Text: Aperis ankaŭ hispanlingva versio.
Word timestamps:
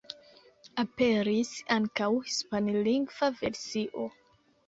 Aperis 0.83 1.51
ankaŭ 1.75 2.09
hispanlingva 2.31 3.31
versio. 3.43 4.09